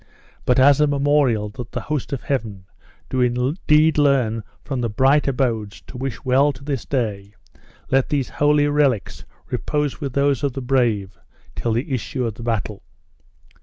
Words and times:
But 0.47 0.57
as 0.59 0.81
a 0.81 0.87
memorial 0.87 1.49
that 1.49 1.73
the 1.73 1.81
host 1.81 2.11
of 2.11 2.23
heaven 2.23 2.65
do 3.07 3.21
indeed 3.21 3.99
learn 3.99 4.41
from 4.63 4.81
the 4.81 4.89
bright 4.89 5.27
abodes 5.27 5.81
to 5.81 5.95
wish 5.95 6.25
well 6.25 6.51
to 6.53 6.63
this 6.63 6.85
day, 6.85 7.35
let 7.91 8.09
these 8.09 8.29
holy 8.29 8.67
relics 8.67 9.25
repose 9.51 10.01
with 10.01 10.13
those 10.13 10.43
of 10.43 10.53
the 10.53 10.59
brave 10.63 11.19
till 11.55 11.73
the 11.73 11.91
issue 11.93 12.25
of 12.25 12.33
the 12.33 12.41
battle." 12.41 12.81